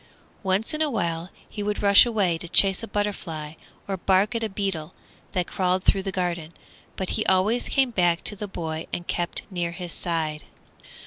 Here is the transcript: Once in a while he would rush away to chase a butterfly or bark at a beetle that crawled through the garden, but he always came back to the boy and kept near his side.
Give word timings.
Once 0.41 0.73
in 0.73 0.81
a 0.81 0.89
while 0.89 1.29
he 1.47 1.61
would 1.61 1.83
rush 1.83 2.07
away 2.07 2.35
to 2.35 2.49
chase 2.49 2.81
a 2.81 2.87
butterfly 2.87 3.53
or 3.87 3.97
bark 3.97 4.33
at 4.33 4.43
a 4.43 4.49
beetle 4.49 4.95
that 5.33 5.45
crawled 5.45 5.83
through 5.83 6.01
the 6.01 6.11
garden, 6.11 6.53
but 6.95 7.11
he 7.11 7.25
always 7.27 7.69
came 7.69 7.91
back 7.91 8.23
to 8.23 8.35
the 8.35 8.47
boy 8.47 8.87
and 8.91 9.05
kept 9.05 9.43
near 9.51 9.69
his 9.73 9.91
side. 9.91 10.45